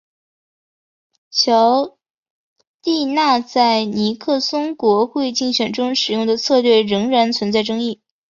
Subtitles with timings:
[1.29, 1.99] 乔
[2.81, 8.01] 蒂纳在尼克松国会竞选中使用的策略仍然存在争议。